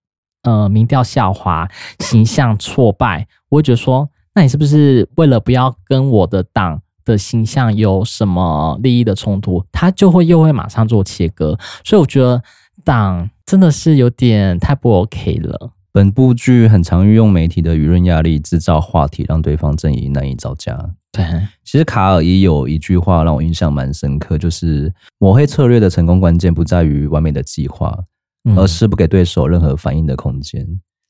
[0.44, 11.58] 呃民调下滑、形象挫败，我会觉得说，那你是不是为了不要跟我的党的形象有什么利益的冲突，他就会又会马上做切割。
[11.84, 12.42] 所以我觉得
[12.82, 15.70] 党真的是有点太不 OK 了。
[15.94, 20.76] 本部剧很常运用媒体的舆论压力制造话题，让对方阵营难以招架。
[21.12, 21.24] 对，
[21.62, 27.96] 其实卡尔也有一句话让我印象蛮深刻，就是抹黑策略的成功关键不在于完美的计划，
[28.42, 30.66] 嗯、而是不给对手任何反应的空间。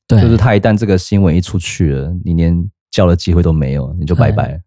[0.07, 4.59] 对，就是他一旦这个新闻一出去了，你连叫的机会都没有，你就拜拜了。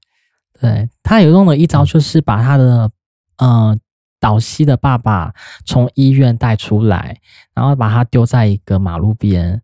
[0.61, 2.90] 对，对他有用的一招就是把他的
[3.37, 3.78] 呃
[4.18, 5.33] 导西的爸爸
[5.64, 7.16] 从医院带出来，
[7.54, 9.62] 然后把他丢在一个马路边。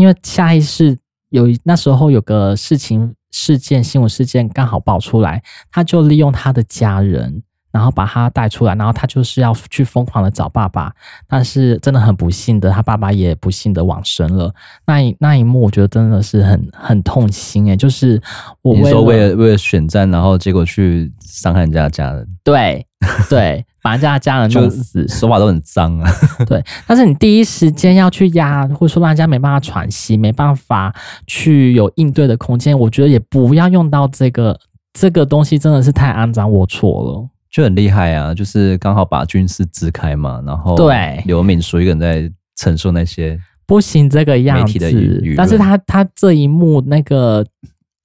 [0.00, 0.96] 因为下意识
[1.28, 10.90] 有那时候有个事情事件新闻事件刚好爆出来，他就利用他的家人，然后把他带出来，然后他就是要去疯狂的找爸爸，
[11.28, 14.50] 但是真的很不幸的，他爸爸也不幸的往生了。
[14.86, 18.18] 那一那一幕，我觉得真的是很很痛心诶，就是
[18.62, 22.86] 我为了说为了为了选战，然后结果去伤害人家的家人，对
[23.28, 23.62] 对。
[23.82, 26.10] 把人家的家人弄死，手法都很脏啊。
[26.46, 30.94] 对，但是你第一时间要去压，或者说让人家没办法喘息，没办法
[31.26, 34.58] 去有应对的空间，我觉得也不要用到这个
[34.92, 37.28] 这个东西，真的是太肮脏龌龊了。
[37.50, 47.44] 就很厉害啊，就是刚好把军事支开嘛，然后对刘敏淑一个人在承受那些不行这个样子，但是他他这一幕那个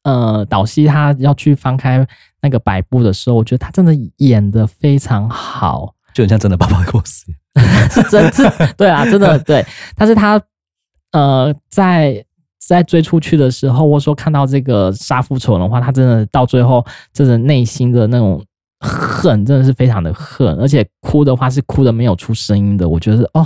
[0.05, 2.07] 呃导戏他要去翻开。
[2.41, 7.25] 那个白布的时候，我觉得他真的演的非常好，就很像真的爸爸的故事，
[7.89, 8.43] 是 真是，
[8.77, 9.65] 对啊，真的 对。
[9.95, 10.39] 但是他
[11.11, 12.23] 呃，在
[12.59, 18.45] 在追出去的时候，或者说看到这个杀父仇人的话，他真的到最后，真的内心的那种
[18.79, 23.43] 恨，真的是非常的恨，而且哭的话是哭的没有出声音的，我觉得哦，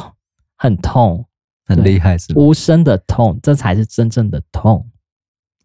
[0.58, 1.24] 很痛，
[1.65, 4.86] 很厉害，是无声的痛，这才是真正的痛。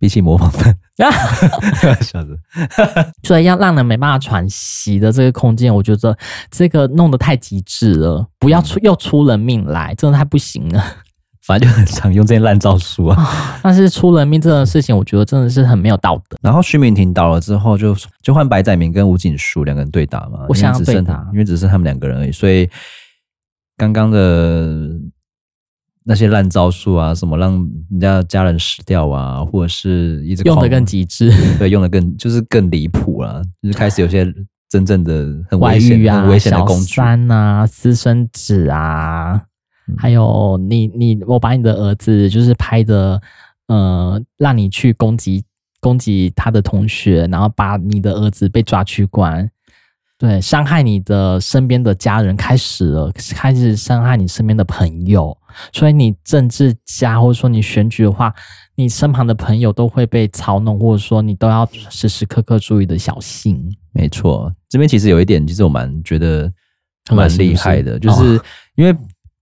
[0.04, 1.10] 比起模仿犯啊，
[2.04, 2.38] 笑死！
[3.26, 6.14] 所以要让人没办法喘息的这个空间，我觉得
[6.50, 10.84] 这个弄得太极致了，不要出又出人命来，真的太不行了。
[11.46, 13.58] 反正就很常用这些烂招数啊。
[13.62, 16.36] 但是出人命这种事情，我觉得真的是很没有道德。
[16.42, 22.68] 然后徐敏婷倒了之后就，就就换白载明跟吴景书两个人对打嘛，我想对打，因为只剩他们两个人而已，所以
[23.78, 24.70] 刚刚的。
[26.06, 27.52] 那些烂招数啊，什么让
[27.90, 34.26] 人家家人死掉啊，或者是一直用的更极致， 对，用的更就是更离谱了，就是开始有些
[34.68, 39.34] 真正的很危险、啊、很危险的工具，小三啊、私生子啊，
[39.88, 43.20] 嗯、还有你你我把你的儿子就是拍的，
[43.68, 45.42] 呃，让你去攻击
[45.80, 49.50] 攻击他的同学，然后把你的儿子被抓去关。
[50.18, 55.36] 对，伤害你的身边的家人开始了，开始伤害你身边的朋友，
[55.72, 58.34] 所以你政治家或者说你选举的话，
[58.74, 63.64] 你身旁的朋友都会被操弄，或者说你都要时时刻刻注意的小心。
[63.92, 66.52] 没错，这边其实有一点，其实我蛮觉得
[67.10, 68.40] 蛮厉害的，就是
[68.76, 68.96] 因为。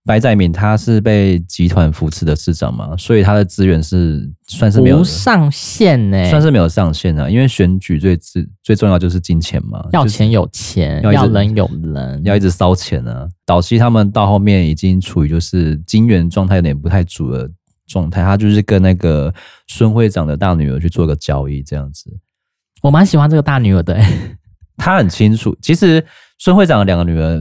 [0.04, 7.30] 白载明他是被集团扶持的市长嘛，所以他的资源是算是没有上限呢，算是没有上限啊。
[7.30, 13.28] 因为选举最最最重要就是金钱嘛，要钱有钱，要人有人，要一直烧钱啊。
[13.46, 17.48] 导西他们到后面已经处于就是金元状态有点不太足的
[17.86, 19.32] 状态，他就是跟那个
[19.68, 22.10] 孙会长的大女儿去做个交易这样子。
[22.82, 23.96] 我蛮喜欢这个大女儿的，
[24.78, 26.04] 他很清楚，其实
[26.40, 27.40] 孙会长的两个女儿。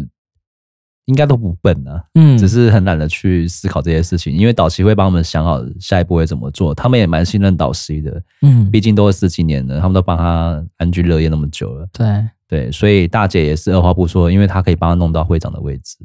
[1.11, 15.97] 应该都不笨啊，嗯，只是很懒得去思考这些事情，因为导师会帮我们想好下一步会怎么做，他们也蛮信任导师的，嗯，毕竟都是十几年了，他们都帮他安居乐业那么久了，对对，所以大姐也是二话不说，因为她可以帮他弄到会长的位置。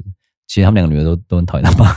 [0.45, 1.93] 其实他们两个女儿都都很讨厌他妈，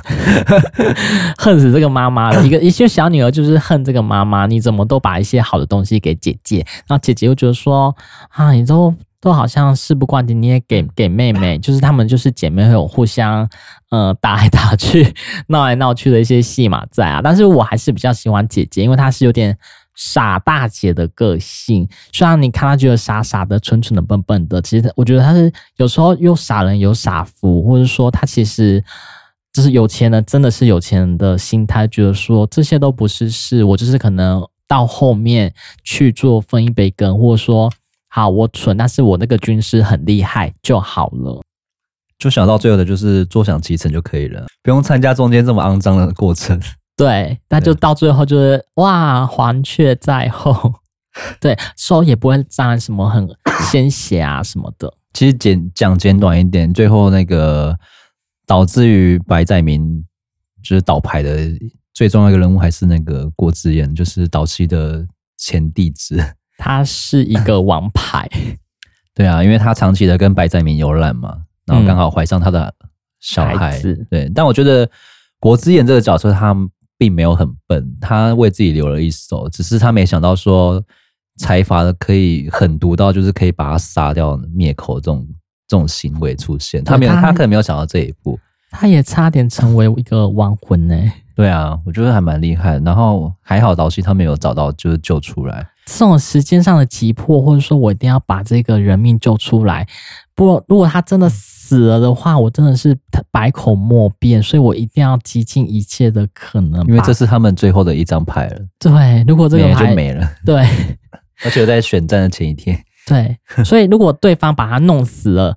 [1.37, 2.47] 恨死这个妈妈了。
[2.47, 7.95] 一个一些小女儿就是恨这个妈妈，你怎么都把一些好的东西给姐姐，然后姐姐又觉得说
[8.31, 8.95] 啊，你都。
[9.21, 13.47] 都好像事不关己，你也给给妹妹， 就是他们就是姐妹会有互相
[13.91, 15.15] 呃打来打去、
[15.49, 17.21] 闹来闹去的一些戏码在啊。
[17.23, 19.55] 但是我还是比较喜欢姐姐，因为她是有点
[19.95, 21.87] 傻大姐的个性。
[22.15, 28.83] 虽然你看她觉得傻傻的、蠢蠢的、笨笨的，其实我觉得她是有时候又傻人有傻福，或者说她其实
[29.53, 35.53] 就是有钱人，真的是有钱人的心态，觉得说这些都不是事，我就是可能到后面
[35.85, 37.71] 去做分一杯羹，或者说。
[38.11, 41.41] 好，我蠢，但是我那个军师很厉害就好了。
[42.19, 46.61] 就想到最后的就是坐享其成就可以了，不用参加中间这么肮脏的过程。
[46.97, 50.75] 对，那就到最后就是哇，黄雀在后，
[51.41, 53.27] 对，手也不会沾什么很
[53.71, 54.93] 鲜血啊什么的。
[55.15, 57.75] 其实简讲简短一点，最后那个
[58.45, 60.05] 导致于白在明
[60.63, 61.39] 就是倒牌的
[61.95, 65.07] 最重要一个人物，还是那个郭志彦，就是早期的
[65.39, 66.23] 前弟子。
[66.61, 68.29] 他是一个王牌，
[69.17, 72.73] 对啊，因为他长期的跟白载明游览嘛，然后刚好怀上他的
[73.19, 73.81] 小孩。
[73.83, 74.89] 嗯、对，但我觉得
[75.39, 76.55] 国之言这个角色他
[76.99, 80.83] 并没有很笨，他为自己留了一手，只是他没想到说。
[81.39, 85.27] 财阀的可以狠毒到，就是可以把他杀掉灭口这种
[85.67, 88.39] 这种行为出现，他没有，他可能没有想到这一步，
[88.71, 90.95] 他也差点成为一个亡魂呢。
[91.35, 92.79] 对啊，我觉得还蛮厉害。
[92.81, 95.67] 然后还好，岛崎他没有找到，就是救出来。
[95.99, 99.87] 这种时间上的急迫，或者说我一定要把这个人命救出来，
[100.35, 102.97] 不，如果他真的死了的话，我真的是
[103.31, 104.43] 百口莫辩。
[104.43, 108.59] 所以我一定要极尽一切的可能，因为这是他们最后的一张牌了。
[108.79, 110.67] 对，如果这个牌就没了，对。
[111.43, 115.57] 而且在选战的前一天，对，所以如果对方把他弄死了，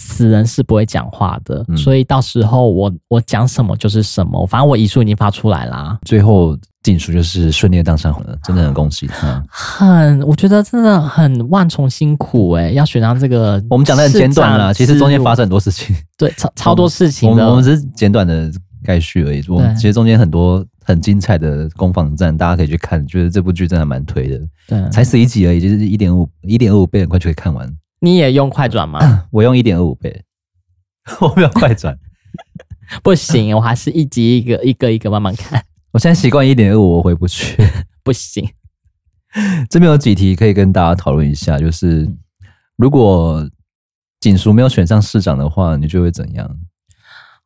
[0.00, 1.64] 死人是不会讲话的。
[1.68, 5.98] 嗯、所以到时候我我讲什么就是什么，反正我遗书已经发出来啦。
[6.04, 9.42] 最后禁书就是顺利的当上了，真的很恭喜他。
[9.50, 13.62] 很，我觉得真的很万重辛苦哎、欸，要选上这个。
[13.68, 17.34] 我们讲的很简短了，其实中间发生很多事情，对，超超多事情的。
[17.34, 18.50] 我们，我们只是简短的
[18.84, 19.42] 概叙而已。
[19.48, 20.64] 我们其实中间很多。
[20.88, 23.06] 很精彩的攻防战，大家可以去看。
[23.06, 24.40] 觉得这部剧真的蛮推的。
[24.66, 27.70] 对，才十一集而已，就是一点五一点二五倍，很快就可以看完。
[28.00, 29.26] 你也用快转吗？
[29.32, 30.24] 我用一点二五倍，
[31.20, 31.98] 我没有快转，
[33.02, 35.62] 不行，我还是一集一个一个一个慢慢看。
[35.92, 37.56] 我现在习惯一点二五，我回不去，
[38.02, 38.48] 不行。
[39.68, 42.08] 这边有几题可以跟大家讨论一下，就是
[42.76, 43.46] 如果
[44.20, 46.58] 锦淑没有选上市长的话，你就会怎样？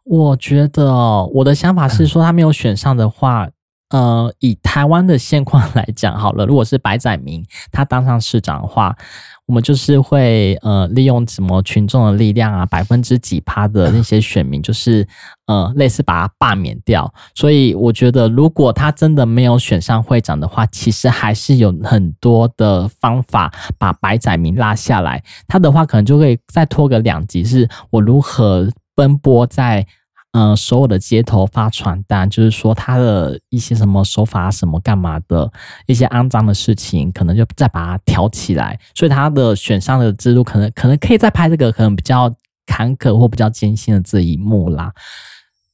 [0.04, 3.48] 我觉得哦，我的想法是说，他没有选上的话，
[3.90, 8.96] 呃，以台湾的现况来讲，好了，如果是白载明他当上市长的话，
[9.46, 15.06] 我们就是会呃利用什么群众的力量啊，百分之几趴的那些选民，就是
[15.46, 17.12] 呃类似把他罢免掉。
[17.34, 25.22] 所以我觉得，如果他真的没有选上会长的话，其实还是有很多的方法把白载明拉下来。
[25.48, 28.68] 他的话可能就会再拖个两集，是我如何。
[28.94, 29.86] 奔波在
[30.32, 35.50] 呃所有的街头发传单，就是说他的一些什么手法什么干嘛的
[35.86, 38.78] 一些肮脏的事情，可能就再把它挑起来。
[38.94, 42.34] 所以他的选上的之路，可能可能可以再拍这个可能比较
[42.66, 44.92] 坎坷或比较艰辛的这一幕啦。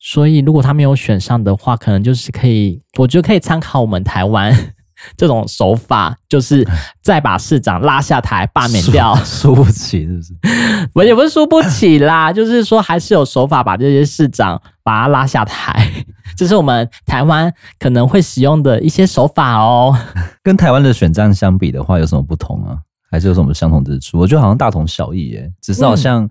[0.00, 4.74] 所以如果他没有选上的话，可能就是可以，我觉得可以参考我们台湾。
[5.16, 6.66] 这种手法就是
[7.02, 10.34] 再把市长拉下台罢免掉， 输不起是不是？
[10.94, 15.90] 我也不是输不起啦，就是说还是有手法把这些市长把他拉下台，
[16.36, 19.96] 这是我们台湾可能会使用的一些手法哦。
[20.42, 22.78] 跟台湾的选战相比的话，有什么不同啊？
[23.10, 24.18] 还是有什么相同之处？
[24.18, 26.28] 我觉得好像大同小异耶，只是好像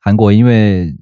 [0.00, 0.94] 韩国因为。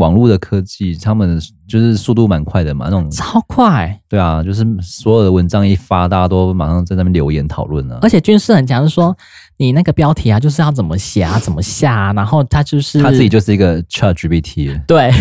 [0.00, 3.96] 网络的科技，他们就是速度蛮快的嘛，那种超快。
[4.08, 7.98] 对啊，就是所有的文章一发，大家都马上在那边留言讨论啊。
[8.02, 9.16] 而且军事很强，是说
[9.58, 15.12] 你那个标题啊，就是要怎么写啊，怎么下啊，然后他就是他自己就是一个 ChatGPT，对，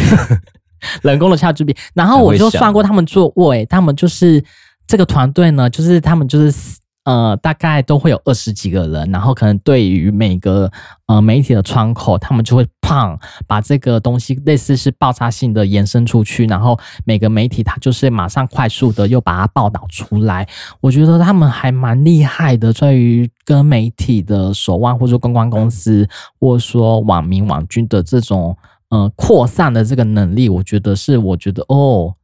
[1.03, 1.77] 人工的 ChatGPT。
[1.93, 4.43] 然后我就算过他们做过，诶，他们就是
[4.87, 6.77] 这个团队呢，就是他们就是。
[7.05, 10.69] 呃，大概都会有二十几个人，然后可能对于每个
[11.07, 20.47] 呃媒体的窗口，他们就会砰把这个东西类似是爆炸性的延伸出去，然后每个媒体它就是马上快速的又把它报道出来。
[20.81, 26.07] 我觉得他们还蛮厉害的，在于跟媒体的手腕，或者说公关公司，
[26.39, 28.57] 或者说网民网军的这种
[28.89, 32.15] 呃扩散的这个能力，我觉得是我觉得哦，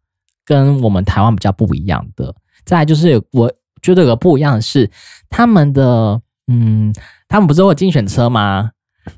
[0.44, 2.34] 跟我们台湾比较不一样的。
[2.66, 3.52] 再就是我。
[3.82, 4.90] 觉得有个不一样的是，
[5.30, 6.92] 他们的嗯，
[7.28, 8.72] 他们不是会有竞选车吗？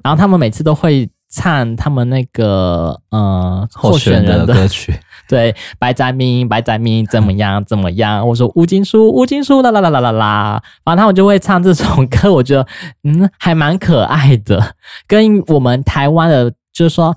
[0.04, 4.94] 然后他们每次都会唱他们那个呃候选人的歌曲，
[5.28, 8.28] 对，白展明，白展明 怎么样怎么样？
[8.28, 12.66] 我说吴金书，吴金书啦啦啦啦啦啦，反正他们就会唱这种歌，我觉得
[13.04, 14.76] 嗯还蛮可爱的，
[15.08, 17.16] 跟我们台湾的，就是说。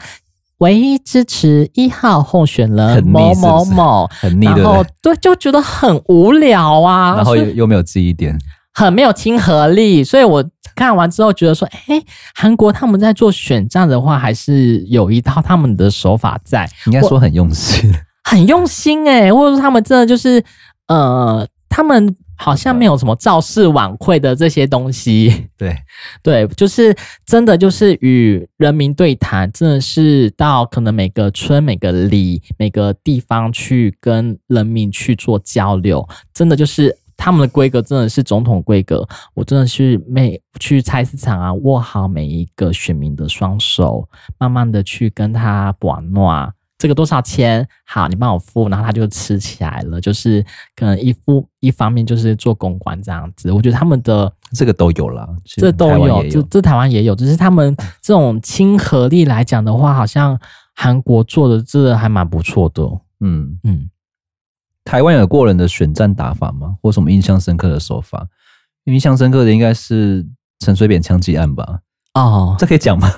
[0.60, 8.38] 唯一支持一号候选人某某某，很腻，然后对，就觉得很无聊啊，然后又又没有记忆点，
[8.74, 10.04] 很没有亲和力。
[10.04, 10.44] 所以我
[10.74, 12.02] 看完之后觉得说，哎，
[12.34, 17.92] 韩国他们在做选战的话，还是有一套他们的手法在，应该说很用心，
[18.24, 20.42] 很用心哎、欸，或者说他们真的就是
[20.88, 25.48] 呃，他们好像没有什么造势晚会的这些东西。
[25.58, 25.76] 对
[26.22, 26.96] 对，就是
[27.26, 36.96] 真的就是与人民对谈，真的是到可能每个村、每个里、每个地方去跟人民去做交流，真的就是。
[37.20, 44.08] 他们的规格真的是总统规格，我真的是每去菜市场啊，握好每一个选民的双手，
[44.38, 47.68] 慢慢的去跟他玩暖，这个多少钱？
[47.84, 50.00] 好，你帮我付，然后他就吃起来了。
[50.00, 50.42] 就是
[50.74, 60.40] 可能一付一方面就是做公关这样子，我觉得他们的这个都有了，这都有，这这台湾也有，只是他们这种亲和力来讲的话，好像
[60.74, 62.82] 韩国做的这个还蛮不错的。
[63.20, 63.90] 嗯嗯。
[64.84, 66.76] 台湾有过人的选战打法吗？
[66.82, 68.26] 或什么印象深刻的手法？
[68.84, 70.26] 印象深刻的应该是
[70.60, 71.80] 陈水扁枪击案吧？
[72.14, 73.12] 哦，这可以讲吗？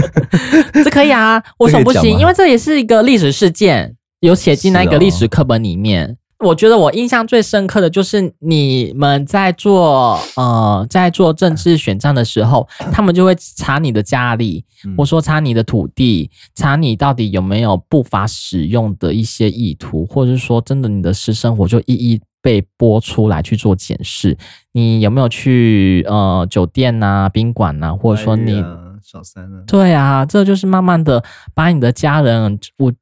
[0.72, 2.18] 这可以啊，为什么不行？
[2.18, 6.16] 因为这也是一个历史事件，有写进那个历史课本里面。
[6.38, 14.62] 我觉得我印象最深刻的就是你们在做呃，在做政治选战的时候，他们就会查你的家里，
[14.98, 24.36] 或说查你的土地，查你到底有没有不法使用的一些意图，或者是说真的你的私生活就一一被播出来去做检视。
[24.72, 28.62] 你有没有去呃酒店呐、宾馆呐，或者说你
[29.02, 29.64] 小三啊？
[29.66, 31.24] 对啊，这就是慢慢的
[31.54, 32.92] 把你的家人，我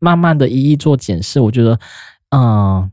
[0.00, 1.78] 慢慢的一一做检视，我觉得。
[2.30, 2.90] 嗯，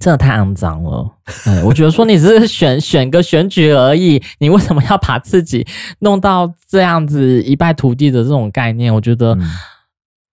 [0.00, 1.10] 真的太肮脏了。
[1.46, 5.66] 嗯，我觉得说你只是选 选个选举而已，你为什么要把自己
[5.98, 8.92] 弄到这样子一败涂地的这种概念？
[8.94, 9.36] 我觉得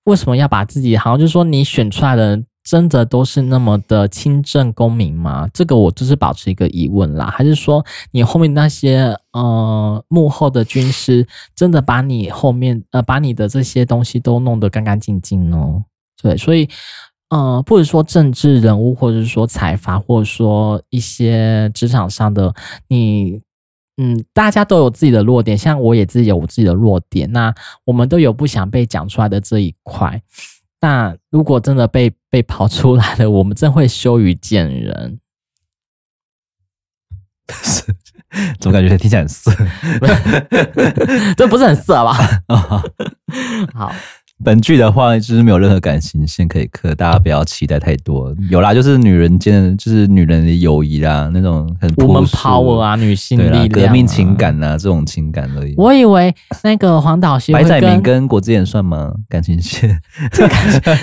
[0.05, 5.47] 为什么要把自己好像就是说你选出来的人真的都是那么的清正公民吗？
[5.53, 7.29] 这个我就是保持一个疑问啦。
[7.29, 15.57] 还是说你后面那些呃幕后的军师真的把你后面呃把你的这些东西都弄得干干净净呢？
[16.21, 16.69] 对，所以。
[17.33, 22.53] 嗯、呃，不是说政治人物，或者是说财阀，或者说一些职场上的
[22.89, 23.41] 你，
[23.97, 27.51] 嗯，大家都有自己的弱点，像我也自己有我自己的弱点，那
[27.85, 30.21] 我们都有不想被讲出来的这一块。
[30.79, 35.19] 那如果真的被被跑出来了，我们真会羞于见人。
[37.49, 37.83] 是，
[38.59, 39.51] 总感觉听起来很色，
[41.35, 42.13] 这不是很色吧？
[43.73, 43.91] 好。
[44.43, 48.35] 本剧的话，就是没有任何感情线可以磕，大家不要期待太多。
[48.49, 55.73] 有啦，就是女人间的，就是女人的友谊啦，那种很 woman power 啊，女性力量、啊、革命情感啊，这种情感而已。
[55.77, 56.33] 我以为
[56.63, 59.13] 那个黄导戏白载明跟郭志妍算吗？
[59.29, 59.97] 感情线？
[60.31, 60.47] 这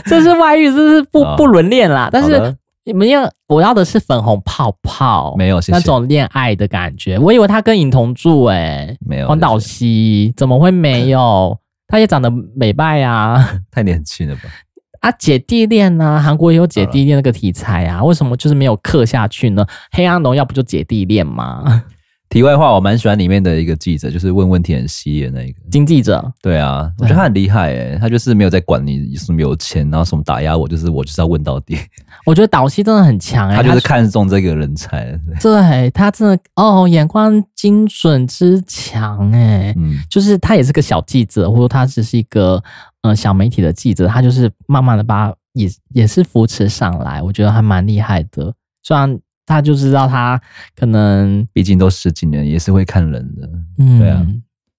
[0.05, 2.11] 这是外遇，这是不 不伦恋啦。
[2.13, 7.19] 但是你们要我要的是粉红泡泡，没有那种恋爱的感觉。
[7.19, 11.57] 我以为他跟尹同柱诶、欸、没有黄导戏怎么会没有？
[11.91, 13.37] 他也长得美败呀，
[13.71, 14.43] 太年轻了吧？
[15.01, 19.67] 啊，姐弟恋呐、啊，韩国也有姐弟恋那个题材啊，为什么就是没有刻下去呢？
[19.93, 21.85] 黑暗荣耀不就姐弟恋吗？
[22.31, 26.33] 题外话，我蛮喜欢里面的一个记者，就是问问题很犀利的那一个金记者。
[26.41, 31.77] 对啊，我觉得他很厉害诶、欸，他就是没有在管你什么有钱，然后什么打压我，就是我就是要问到底。
[32.25, 35.19] 我觉得导戏真的很强诶、欸，他就是看中这个人才。
[35.41, 42.63] 对，他真的哦，眼光精准之强诶、欸，嗯，就是他也是个小记者，或者他只是一个
[43.03, 48.55] 呃小媒体的记者，他就是慢慢的把也也是扶持上来，我觉得还蛮厉害的，
[48.85, 49.19] 虽然。
[49.51, 50.41] 他就知道，他
[50.77, 54.25] 可能毕竟都十几年，也是会看人的，嗯，对啊。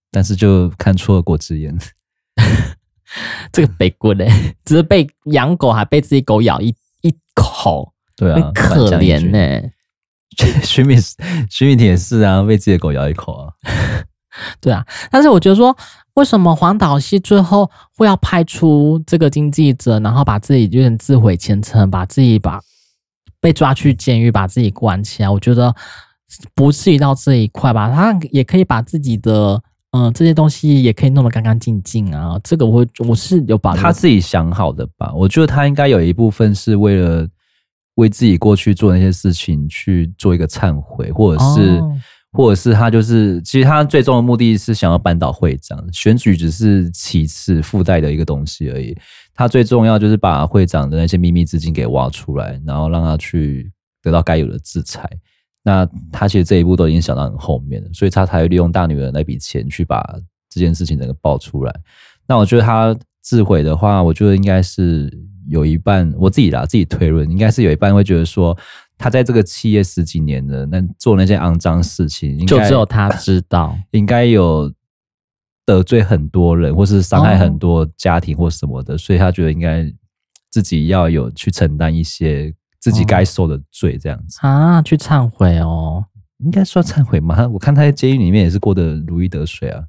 [0.10, 1.78] 但是就看错了郭志妍，
[3.52, 4.30] 这个背锅嘞，
[4.64, 9.70] 只是被养狗，还被自己狗咬一一口，对啊，可怜呢。
[10.64, 10.98] 徐敏
[11.50, 13.54] 徐敏婷也是啊，被自己的狗咬一口啊，
[14.62, 14.86] 对啊。
[15.12, 15.76] 但是我觉得说，
[16.14, 22.62] 为什么黄导戏最后会要派出这个经纪者，然后把自己有点自毁前程，把自己把。
[23.42, 25.76] 被抓去监狱，把自己关起来，我觉得
[26.54, 27.90] 不至于到这一块吧。
[27.90, 29.62] 他也可以把自己的
[29.92, 32.40] 嗯、呃、这些东西也可以弄得干干净净啊。
[32.44, 35.12] 这个我我是有把他自己想好的吧。
[35.14, 37.28] 我觉得他应该有一部分是为了
[37.96, 41.92] 为自己过去做那些事情去做一个忏悔，或者是、哦、
[42.34, 48.98] 或者是他就是其实他最终的目的是想要扳倒会长，选举只是其次附带的一个东西而已。
[49.34, 53.72] 他最重要就是把会长的那些秘密资金给挖出来，然后让他去
[54.02, 55.10] 得到该有的制裁。
[55.64, 60.04] 那他其实这一步都已经想到很后面了，所以他才会利用大女儿那笔钱去把
[60.50, 61.74] 这件事情整个爆出来。
[62.28, 65.12] 那我觉得他自毁的话，我觉得应该是
[65.48, 68.58] 有一半我自己啦，自己推论，应该是有一半会觉得说，
[69.02, 74.72] 他在这个企业十几年的那做那些肮脏事情，应该就只有他知道， 应该有。
[75.64, 79.86] 得罪很多人，或是伤害很多家庭或什么的，哦、所以他觉得应该
[80.50, 86.04] 自己要有去承担一些自己该受的罪这样子、哦、啊，去忏悔哦，
[86.44, 87.48] 应该算忏悔吗？
[87.48, 89.84] 我看他在监狱里面也是过得如鱼得水啊，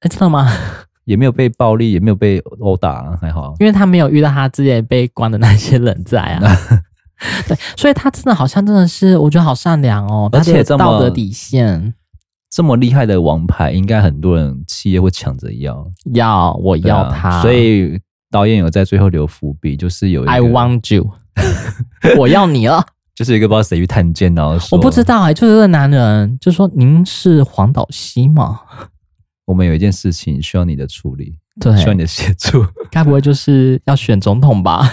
[0.00, 0.50] 哎，知道吗？
[1.04, 6.56] 也没有被暴力，也没有被殴打、啊，还好，因为他没有遇到他之前被关的那些人在啊。
[7.48, 11.94] 对，所以他真的好像真的是，我觉得好善良哦，而且道德底线
[12.50, 17.98] 这么厉害的王牌，应该很多人企业会抢着要，要我要他，啊、所以
[18.30, 21.10] 导演有在最后留伏笔，就是有一个 I want you，
[22.18, 22.84] 我要你了，
[23.16, 28.60] 就是一个不知道谁去探监，然后我不知道哎、欸，就是这个男人就说，您是黄导熙吗？
[29.44, 34.88] 我们有一件事情需要你的处理，对，需要你的协助，该不会就是要选总统吧？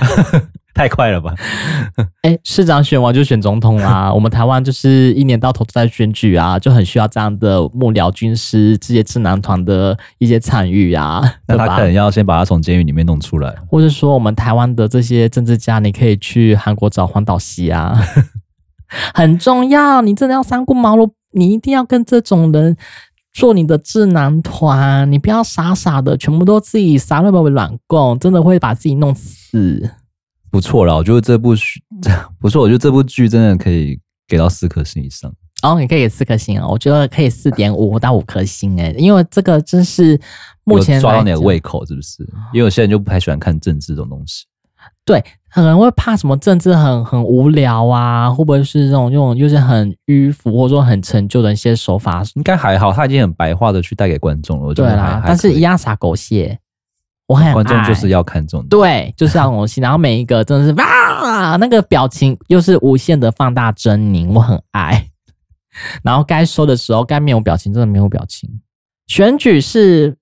[0.75, 1.33] 太快了吧！
[2.21, 4.11] 哎、欸，市长选完就选总统啦。
[4.13, 11.21] 我们台湾就是一年到头都在选举啊，就很需要这样的幕僚、军师这些智囊团的一些参与啊。
[11.47, 17.99] 那他可能要先把他从监狱里面弄出来，或者说我们台湾的这些政治家，你可以去韩国找黄岛熙啊，
[19.13, 20.01] 很重要。
[20.01, 22.77] 你真的要三顾茅庐，你一定要跟这种人
[23.33, 29.91] 做你的智囊团，你不要傻傻的全部都自己撒那么软供，真的会把自己弄死。
[30.51, 31.81] 不错啦，我觉得这部剧
[32.39, 35.31] 不错，我觉得这部剧真的可以给到四颗星以上。
[35.61, 40.19] 哦，你可以给四颗星啊，我觉得可以四点五到五颗星诶，因为这个真是
[40.63, 42.23] 目前抓到你的胃口，是不是？
[42.53, 44.45] 因为有些人就不太喜欢看政治这种东西。
[45.03, 45.21] 对，
[45.51, 52.23] 可能会怕什么政治很很无聊啊，会不会是这种用就是很迂腐或者说很陈旧的一些手法？
[52.35, 54.67] 应该还好，他已经很白话的去带给观众了。
[54.67, 56.57] 我觉得对啦，但是一样撒狗血。
[57.29, 65.05] 我很爱观众就是要看这种，对，就是要东西，然后每一个真的是哇，那个表情又是无限的放大狰狞，我很爱。
[66.01, 68.49] 然后该说的时候该没有表情，真的没有表情。
[69.05, 70.17] 选举是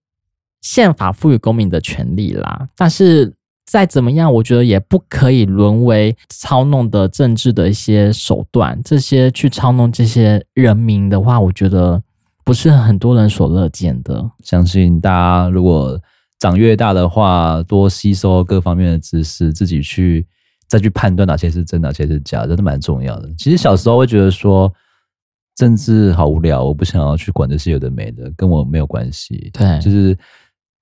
[0.60, 3.34] 宪法赋予公民的权利啦，但是
[3.66, 8.78] 再怎么样，我觉得也不可以沦为操弄的政治的一些手段。
[8.84, 12.03] 这些去操弄这些人民的话，我觉得
[12.43, 14.30] 不是很多人所乐见的。
[14.43, 15.97] 相信大家如果。
[16.39, 20.25] 长越大的话，多吸收各方面的知识，自己去
[20.67, 23.29] 再去判断哪些是真，哪些是假，真的蛮重要的。
[23.38, 24.71] 其实小时候会觉得说
[25.55, 29.49] 政治好无聊，我不想要去管这些有的没的，跟我没有关系。
[29.51, 30.15] 对，就是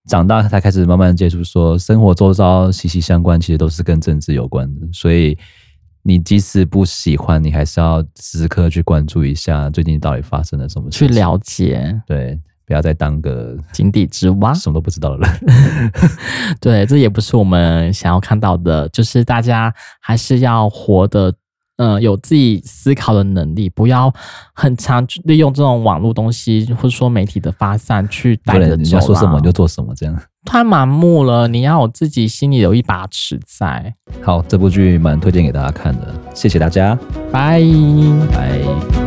[0.08, 4.88] 长大才开始慢慢接触，说生活周遭息息相关，其实都是跟政治有关的。
[4.91, 5.38] 所以
[6.03, 12.01] 你即使不喜欢，你还是要时刻去关注一下最近到底发生了什么事，去了解。
[12.06, 12.38] 对。
[12.66, 15.91] 不要再当个井底之蛙，什么都不知道的人。
[16.59, 18.89] 对，这也不是我们想要看到的。
[18.89, 21.34] 就是大家还是要活得，
[21.78, 24.13] 呃，有自己思考的能力，不要
[24.53, 28.76] 很常利用这种网络东西，或者说媒体的发散去带着走。
[28.78, 31.47] 你要说什么你就做什么，这样太盲目了。
[31.47, 33.93] 你要有自己心里有一把尺在。
[34.22, 36.97] 好，这部剧蛮推荐给大家看的，谢谢大家，
[37.32, 37.61] 拜
[38.32, 39.05] 拜。